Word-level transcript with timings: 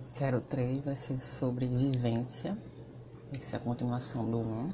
03 0.00 0.84
vai 0.84 0.96
ser 0.96 1.18
sobre 1.18 1.66
vivência. 1.66 2.56
Essa 3.36 3.56
é 3.56 3.58
a 3.58 3.62
continuação 3.62 4.30
do 4.30 4.38
1. 4.38 4.72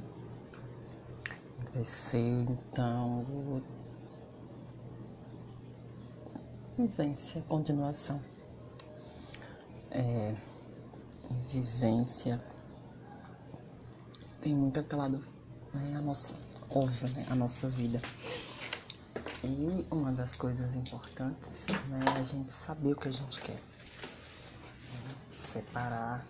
Vai 1.75 1.85
ser 1.85 2.19
então. 2.19 3.63
Vivência, 6.77 7.43
continuação. 7.49 8.21
É, 9.91 10.35
vivência 11.49 12.41
tem 14.41 14.55
muito 14.55 14.81
atrelado 14.81 15.21
né, 15.75 15.97
a 15.97 16.01
nossa, 16.01 16.35
óbvio, 16.71 17.09
né, 17.11 17.27
a 17.29 17.35
nossa 17.35 17.69
vida. 17.69 18.01
E 19.43 19.87
uma 19.91 20.13
das 20.13 20.37
coisas 20.37 20.75
importantes 20.75 21.67
né, 21.89 22.01
é 22.17 22.21
a 22.21 22.23
gente 22.23 22.51
saber 22.51 22.93
o 22.93 22.97
que 22.97 23.09
a 23.09 23.13
gente 23.13 23.41
quer 23.41 23.70
separar 25.51 26.25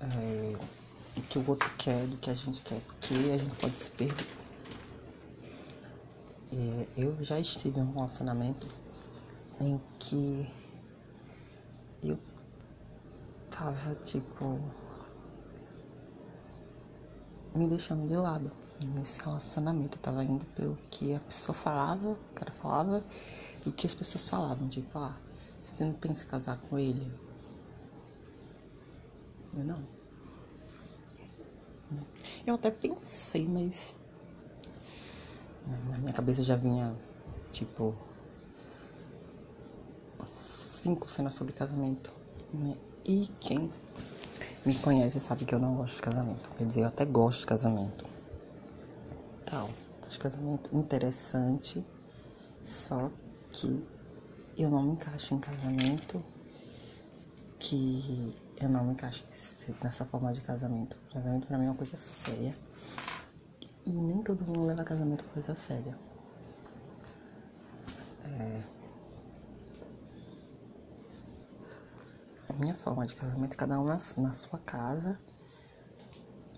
é, 0.00 0.56
o 1.16 1.22
que 1.22 1.38
o 1.38 1.48
outro 1.48 1.70
quer 1.76 2.06
do 2.06 2.16
que 2.16 2.30
a 2.30 2.34
gente 2.34 2.62
quer, 2.62 2.80
porque 2.80 3.14
a 3.14 3.36
gente 3.36 3.54
pode 3.56 3.78
se 3.78 3.90
perder. 3.90 4.26
É, 6.50 6.88
eu 6.96 7.22
já 7.22 7.38
estive 7.38 7.78
em 7.78 7.82
um 7.82 7.92
relacionamento 7.92 8.66
em 9.60 9.78
que 9.98 10.50
eu 12.02 12.18
tava 13.50 13.94
tipo 13.96 14.58
me 17.54 17.66
deixando 17.66 18.06
de 18.06 18.16
lado 18.16 18.50
nesse 18.96 19.20
relacionamento. 19.20 19.98
Eu 19.98 20.02
tava 20.02 20.24
indo 20.24 20.46
pelo 20.46 20.76
que 20.90 21.14
a 21.14 21.20
pessoa 21.20 21.54
falava, 21.54 22.10
o 22.10 22.16
cara 22.34 22.52
falava 22.52 23.04
e 23.66 23.68
o 23.68 23.72
que 23.72 23.86
as 23.86 23.94
pessoas 23.94 24.26
falavam, 24.28 24.68
tipo, 24.68 24.98
ah, 24.98 25.14
você 25.60 25.84
não 25.84 25.92
pensa 25.92 26.24
em 26.24 26.28
casar 26.28 26.56
com 26.58 26.78
ele? 26.78 27.10
Eu 29.56 29.64
não. 29.64 29.82
Eu 32.46 32.54
até 32.54 32.70
pensei, 32.70 33.46
mas. 33.46 33.94
Na 35.66 35.98
minha 35.98 36.12
cabeça 36.12 36.42
já 36.42 36.56
vinha, 36.56 36.94
tipo. 37.52 37.94
Cinco 40.26 41.08
cenas 41.10 41.34
sobre 41.34 41.52
casamento. 41.52 42.14
E 43.04 43.26
quem 43.40 43.70
me 44.64 44.74
conhece 44.76 45.18
sabe 45.20 45.44
que 45.44 45.54
eu 45.54 45.58
não 45.58 45.74
gosto 45.74 45.96
de 45.96 46.02
casamento. 46.02 46.48
Quer 46.56 46.66
dizer, 46.66 46.82
eu 46.82 46.88
até 46.88 47.04
gosto 47.04 47.40
de 47.40 47.46
casamento. 47.46 48.04
Tal. 49.44 49.68
Acho 50.06 50.18
casamento 50.20 50.74
interessante. 50.74 51.84
Só 52.62 53.10
que 53.52 53.84
eu 54.62 54.70
não 54.70 54.82
me 54.82 54.92
encaixo 54.92 55.34
em 55.34 55.38
casamento 55.38 56.22
que 57.58 58.36
eu 58.56 58.68
não 58.68 58.84
me 58.84 58.92
encaixo 58.92 59.24
nessa 59.82 60.04
forma 60.04 60.32
de 60.32 60.40
casamento. 60.40 60.96
Casamento 61.12 61.46
pra 61.46 61.58
mim 61.58 61.66
é 61.66 61.68
uma 61.68 61.76
coisa 61.76 61.96
séria. 61.96 62.56
E 63.86 63.90
nem 63.90 64.22
todo 64.22 64.44
mundo 64.44 64.66
leva 64.66 64.82
casamento 64.84 65.24
coisa 65.32 65.54
séria. 65.54 65.96
É... 68.24 68.62
A 72.48 72.52
minha 72.54 72.74
forma 72.74 73.06
de 73.06 73.14
casamento 73.14 73.52
é 73.52 73.56
cada 73.56 73.78
um 73.78 73.84
na, 73.84 73.98
na 74.16 74.32
sua 74.32 74.58
casa. 74.58 75.20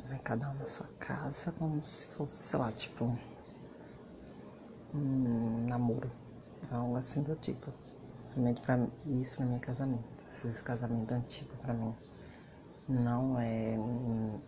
Né? 0.04 0.18
Cada 0.24 0.50
um 0.50 0.54
na 0.54 0.66
sua 0.66 0.88
casa, 0.98 1.52
como 1.52 1.82
se 1.82 2.06
fosse, 2.08 2.42
sei 2.42 2.58
lá, 2.58 2.72
tipo. 2.72 3.16
Um 4.94 5.66
namoro. 5.68 6.10
Algo 6.70 6.96
assim 6.96 7.22
do 7.22 7.36
tipo. 7.36 7.72
Casamento 8.30 8.62
pra 8.62 8.78
isso 9.06 9.36
pra 9.36 9.44
mim 9.44 9.56
é 9.56 9.58
casamento. 9.58 10.26
Esse 10.44 10.62
casamento 10.62 11.12
antigo 11.12 11.50
pra 11.56 11.74
mim 11.74 11.92
não 12.88 13.40
é. 13.40 13.76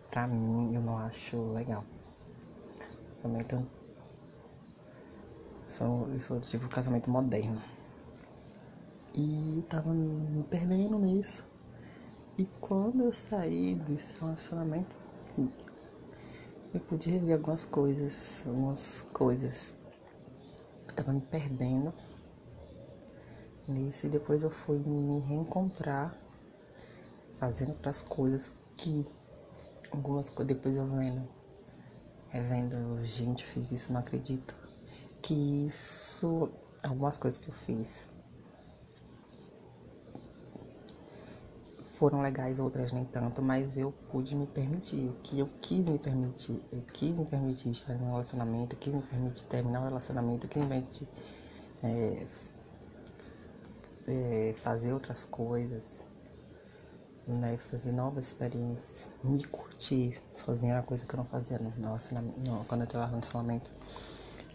Pra 0.09 0.25
mim 0.25 0.73
eu 0.73 0.81
não 0.81 0.97
acho 0.97 1.51
legal. 1.51 1.83
Casamento. 3.21 3.67
Sou, 5.67 6.07
eu 6.13 6.19
sou 6.19 6.39
tipo 6.39 6.69
casamento 6.69 7.09
moderno. 7.09 7.61
E 9.13 9.65
tava 9.67 9.93
me 9.93 10.43
perdendo 10.43 10.97
nisso. 10.97 11.45
E 12.37 12.45
quando 12.61 13.03
eu 13.03 13.11
saí 13.11 13.75
desse 13.75 14.13
relacionamento, 14.17 14.95
eu 16.73 16.79
pude 16.79 17.09
rever 17.09 17.35
algumas 17.35 17.65
coisas, 17.65 18.43
algumas 18.47 19.01
coisas. 19.11 19.75
Eu 20.87 20.95
tava 20.95 21.11
me 21.11 21.21
perdendo 21.21 21.93
nisso 23.67 24.05
e 24.05 24.09
depois 24.09 24.43
eu 24.43 24.49
fui 24.49 24.79
me 24.79 25.19
reencontrar 25.21 26.15
fazendo 27.35 27.69
outras 27.69 28.01
coisas 28.01 28.51
que 28.77 29.05
algumas 29.91 30.29
coisas 30.29 30.55
depois 30.55 30.75
eu 30.75 30.87
vendo 30.87 31.27
revendo 32.29 33.05
gente 33.05 33.45
fiz 33.45 33.71
isso 33.71 33.93
não 33.93 33.99
acredito 33.99 34.55
que 35.21 35.33
isso 35.65 36.49
algumas 36.83 37.17
coisas 37.17 37.39
que 37.39 37.47
eu 37.47 37.53
fiz 37.53 38.09
foram 42.03 42.21
legais 42.21 42.59
outras 42.59 42.91
nem 42.91 43.05
tanto 43.05 43.41
mas 43.41 43.77
eu 43.77 43.93
pude 44.11 44.35
me 44.35 44.47
permitir 44.47 45.13
que 45.23 45.39
eu 45.39 45.49
quis 45.61 45.87
me 45.87 45.99
permitir 45.99 46.61
eu 46.71 46.81
quis 46.93 47.17
me 47.17 47.25
permitir 47.25 47.69
estar 47.69 47.93
em 47.93 48.01
um 48.01 48.09
relacionamento 48.09 48.75
eu 48.75 48.79
quis 48.79 48.93
me 48.93 49.01
permitir 49.01 49.43
terminar 49.43 49.79
o 49.79 49.83
um 49.83 49.85
relacionamento 49.85 50.45
eu 50.45 50.49
quis 50.49 50.63
me 50.63 50.67
permitir 50.67 51.07
é, 51.83 52.25
é, 54.07 54.53
fazer 54.57 54.93
outras 54.93 55.25
coisas, 55.25 56.05
né? 57.27 57.57
Fazer 57.57 57.91
novas 57.91 58.27
experiências, 58.27 59.11
me 59.23 59.43
curtir 59.45 60.21
sozinha 60.31 60.73
era 60.73 60.81
uma 60.81 60.87
coisa 60.87 61.05
que 61.05 61.13
eu 61.13 61.17
não 61.17 61.25
fazia 61.25 61.57
no, 61.59 61.71
no, 61.71 62.65
quando 62.65 62.81
eu 62.81 62.87
tava 62.87 63.05
no 63.05 63.11
relacionamento. 63.11 63.69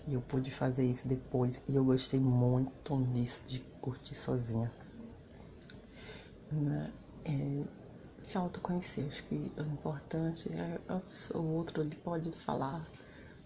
E 0.07 0.15
eu 0.15 0.23
pude 0.23 0.51
fazer 0.51 0.85
isso 0.87 1.07
depois 1.07 1.63
e 1.69 1.77
eu 1.77 1.85
gostei 1.85 2.19
muito 2.19 2.97
disso, 3.13 3.43
de 3.47 3.61
curtir 3.81 4.15
sozinha. 4.15 4.73
Né? 6.51 6.93
É, 7.27 7.65
se 8.19 8.39
autoconhecer, 8.39 9.07
acho 9.07 9.23
que 9.25 9.53
o 9.57 9.63
importante 9.63 10.51
é 10.51 10.81
o 11.35 11.43
outro 11.43 11.83
ele 11.83 11.95
pode 11.97 12.33
falar, 12.33 12.87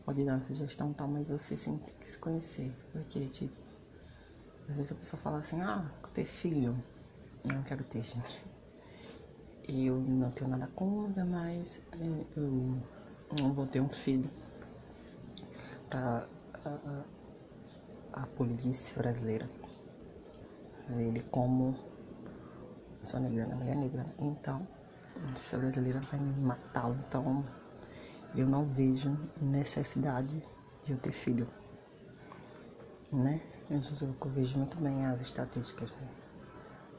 pode 0.04 0.24
dar 0.24 0.36
uma 0.36 0.44
sugestão 0.44 0.92
tal, 0.92 1.08
mas 1.08 1.28
você 1.28 1.56
tem 1.56 1.78
que 1.78 2.08
se 2.08 2.18
conhecer. 2.18 2.72
Porque, 2.92 3.26
tipo, 3.26 3.54
às 4.68 4.76
vezes 4.76 4.92
a 4.92 4.94
pessoa 4.94 5.20
fala 5.22 5.38
assim, 5.38 5.60
ah, 5.62 5.90
ter 6.12 6.24
filho. 6.24 6.76
Eu 7.44 7.56
não 7.56 7.62
quero 7.62 7.82
ter, 7.84 8.02
gente. 8.02 8.44
Eu 9.66 9.98
não 10.00 10.30
tenho 10.30 10.50
nada 10.50 10.66
contra, 10.68 11.24
mas 11.24 11.80
é, 11.92 12.26
eu 12.36 12.76
não 13.40 13.52
vou 13.52 13.66
ter 13.66 13.80
um 13.80 13.88
filho. 13.88 14.30
Pra 15.88 16.26
a, 16.64 16.68
a, 16.68 18.22
a 18.22 18.26
polícia 18.26 18.96
brasileira. 18.96 19.48
Ele 20.88 21.22
como. 21.30 21.76
Sou 23.02 23.18
negra, 23.20 23.46
né? 23.46 23.54
Mulher 23.54 23.76
negra. 23.76 24.06
Então, 24.18 24.66
a 25.16 25.20
polícia 25.20 25.58
brasileira 25.58 26.00
vai 26.00 26.20
me 26.20 26.40
matá-lo. 26.40 26.96
Então, 27.06 27.44
eu 28.34 28.46
não 28.46 28.66
vejo 28.66 29.16
necessidade 29.40 30.46
de 30.82 30.92
eu 30.92 30.98
ter 30.98 31.12
filho. 31.12 31.48
Né? 33.12 33.40
Eu 33.70 33.78
vejo 34.30 34.58
muito 34.58 34.80
bem 34.80 35.04
as 35.04 35.20
estatísticas, 35.20 35.92
né? 35.92 36.08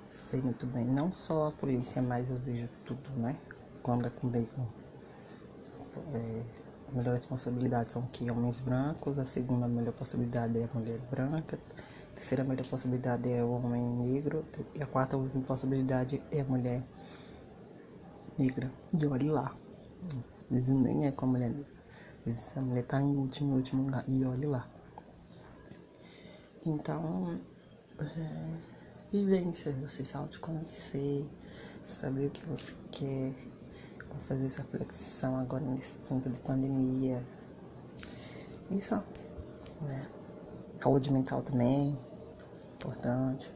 Sei 0.06 0.41
muito 0.41 0.66
bem. 0.68 0.85
Não 0.85 1.12
só 1.12 1.47
a 1.47 1.51
polícia, 1.51 2.01
mas 2.01 2.29
eu 2.29 2.38
vejo 2.38 2.69
tudo, 2.85 3.09
né? 3.18 3.35
Quando 3.81 4.06
é 4.06 4.09
comigo. 4.12 4.68
É, 6.13 6.44
a 6.88 6.91
melhor 6.96 7.13
responsabilidade 7.13 7.91
são 7.91 8.03
que 8.07 8.29
homens 8.29 8.59
brancos, 8.59 9.18
a 9.18 9.25
segunda 9.25 9.67
melhor 9.67 9.93
possibilidade 9.93 10.59
é 10.59 10.66
a 10.66 10.78
mulher 10.78 10.99
branca, 11.09 11.58
a 11.58 12.16
terceira 12.16 12.43
melhor 12.43 12.66
possibilidade 12.67 13.32
é 13.32 13.43
o 13.43 13.52
homem 13.52 13.82
negro, 13.82 14.46
e 14.76 14.84
a 14.84 14.85
quarta 14.85 15.17
última 15.17 15.43
possibilidade 15.43 16.22
é 16.32 16.41
a 16.41 16.46
mulher 16.46 16.84
negra. 18.38 18.72
E 18.99 19.05
olhe 19.08 19.29
lá. 19.29 19.53
Às 20.03 20.49
vezes 20.49 20.76
nem 20.76 21.08
é 21.08 21.11
com 21.11 21.26
a 21.26 21.29
mulher 21.29 21.49
negra. 21.49 21.73
Às 22.20 22.26
vezes 22.26 22.58
a 22.58 22.61
mulher 22.61 22.84
tá 22.84 23.02
em 23.02 23.16
último, 23.16 23.55
último 23.55 23.84
lugar. 23.84 24.03
E 24.08 24.23
olhe 24.26 24.46
lá. 24.46 24.67
Então, 26.66 27.32
é, 28.00 28.58
vivência, 29.12 29.72
você 29.74 30.06
se 30.06 30.16
autoconhecer, 30.16 31.30
saber 31.82 32.28
o 32.28 32.30
que 32.32 32.46
você 32.46 32.74
quer, 32.92 33.34
fazer 34.20 34.46
essa 34.46 34.64
flexão 34.64 35.38
agora 35.38 35.64
nesse 35.66 35.98
tempo 36.00 36.30
de 36.30 36.40
pandemia. 36.40 37.22
Isso, 38.72 38.96
né? 39.82 40.08
Saúde 40.82 41.12
mental 41.12 41.42
também, 41.42 42.00
importante. 42.76 43.54